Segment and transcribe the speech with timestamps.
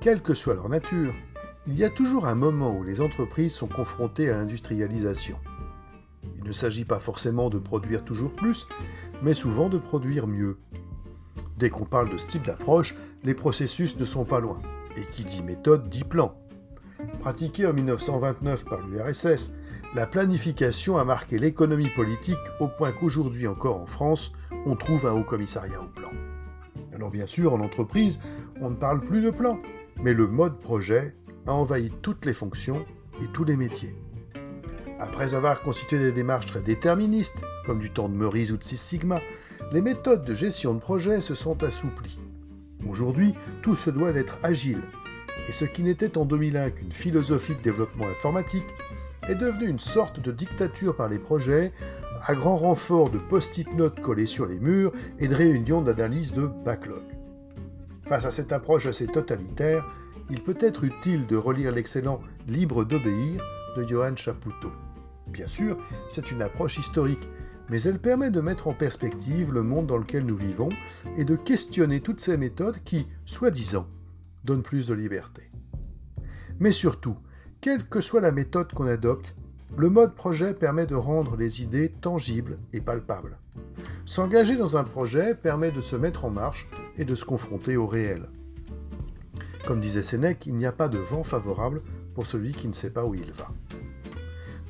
[0.00, 1.12] Quelle que soit leur nature,
[1.66, 5.36] il y a toujours un moment où les entreprises sont confrontées à l'industrialisation.
[6.38, 8.66] Il ne s'agit pas forcément de produire toujours plus,
[9.22, 10.56] mais souvent de produire mieux.
[11.58, 14.62] Dès qu'on parle de ce type d'approche, les processus ne sont pas loin.
[14.96, 16.34] Et qui dit méthode dit plan.
[17.20, 19.52] Pratiquée en 1929 par l'URSS,
[19.94, 24.32] la planification a marqué l'économie politique au point qu'aujourd'hui encore en France,
[24.64, 26.10] on trouve un haut commissariat au plan.
[26.98, 28.18] Alors bien sûr, en entreprise,
[28.60, 29.60] on ne parle plus de plan,
[30.02, 31.14] mais le mode projet
[31.46, 32.84] a envahi toutes les fonctions
[33.22, 33.94] et tous les métiers.
[34.98, 38.78] Après avoir constitué des démarches très déterministes, comme du temps de Meurice ou de Six
[38.78, 39.20] Sigma,
[39.72, 42.18] les méthodes de gestion de projet se sont assouplies.
[42.88, 44.82] Aujourd'hui, tout se doit d'être agile,
[45.48, 48.66] et ce qui n'était en 2001 qu'une philosophie de développement informatique
[49.28, 51.72] est devenu une sorte de dictature par les projets,
[52.26, 56.46] à grand renfort de post-it notes collées sur les murs et de réunions d'analyse de
[56.64, 57.02] backlog.
[58.02, 59.84] Face à cette approche assez totalitaire,
[60.30, 63.42] il peut être utile de relire l'excellent Libre d'obéir
[63.76, 64.72] de Johann Chapoutot.
[65.26, 67.28] Bien sûr, c'est une approche historique,
[67.68, 70.70] mais elle permet de mettre en perspective le monde dans lequel nous vivons
[71.16, 73.86] et de questionner toutes ces méthodes qui, soi-disant,
[74.44, 75.42] donnent plus de liberté.
[76.60, 77.16] Mais surtout,
[77.60, 79.34] quelle que soit la méthode qu'on adopte,
[79.76, 83.38] le mode projet permet de rendre les idées tangibles et palpables.
[84.06, 86.66] S'engager dans un projet permet de se mettre en marche
[86.96, 88.28] et de se confronter au réel.
[89.66, 91.82] Comme disait Sénèque, il n'y a pas de vent favorable
[92.14, 93.48] pour celui qui ne sait pas où il va.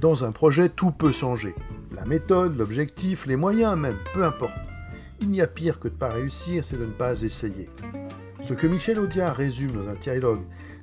[0.00, 1.54] Dans un projet, tout peut changer.
[1.94, 4.58] La méthode, l'objectif, les moyens même, peu importe.
[5.20, 7.68] Il n'y a pire que de ne pas réussir, c'est de ne pas essayer.
[8.42, 10.42] Ce que Michel Audiard résume dans un dialogue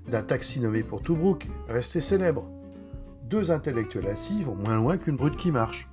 [0.09, 2.50] d'un taxi nommé pour Toubrook, resté célèbre.
[3.25, 5.89] Deux intellectuels assis vont moins loin qu'une brute qui marche.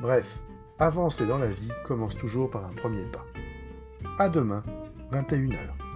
[0.00, 0.26] Bref,
[0.80, 3.24] avancer dans la vie commence toujours par un premier pas.
[4.18, 4.64] À demain,
[5.12, 5.87] 21h.